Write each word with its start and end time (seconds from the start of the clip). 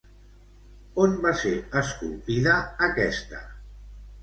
On 1.03 1.13
va 1.25 1.33
ser 1.41 1.51
esculpida, 1.83 2.57
aquesta? 2.91 3.45